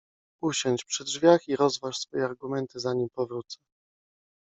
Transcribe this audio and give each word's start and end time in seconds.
Usiądź 0.41 0.85
przy 0.85 1.03
drzwiach 1.03 1.47
i 1.47 1.55
rozważ 1.55 1.97
swoje 1.97 2.25
argumenty, 2.25 2.79
zanim 2.79 3.09
powrócę. 3.09 3.57